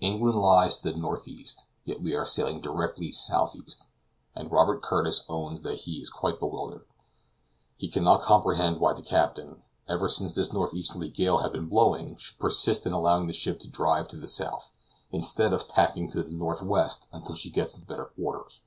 England 0.00 0.38
lies 0.38 0.76
to 0.78 0.92
the 0.92 0.98
northeast, 0.98 1.68
yet 1.86 2.02
we 2.02 2.14
are 2.14 2.26
sailing 2.26 2.60
directly 2.60 3.10
southeast, 3.10 3.88
and 4.34 4.52
Robert 4.52 4.82
Curtis 4.82 5.24
owns 5.26 5.62
that 5.62 5.78
he 5.78 6.02
is 6.02 6.10
quite 6.10 6.38
bewildered; 6.38 6.84
he 7.78 7.88
cannot 7.88 8.20
comprehend 8.20 8.78
why 8.78 8.92
the 8.92 9.00
captain, 9.00 9.62
ever 9.88 10.06
since 10.06 10.34
this 10.34 10.52
northeasterly 10.52 11.08
gale 11.08 11.38
has 11.38 11.52
been 11.52 11.70
blowing, 11.70 12.14
should 12.18 12.38
persist 12.38 12.84
in 12.84 12.92
allowing 12.92 13.26
the 13.26 13.32
ship 13.32 13.58
to 13.60 13.68
drive 13.68 14.06
to 14.08 14.18
the 14.18 14.28
south, 14.28 14.70
instead 15.12 15.54
of 15.54 15.66
tacking 15.66 16.10
to 16.10 16.22
the 16.22 16.30
northwest 16.34 17.08
until 17.10 17.34
she 17.34 17.48
gets 17.48 17.72
into 17.72 17.86
better 17.86 18.04
quarters. 18.04 18.60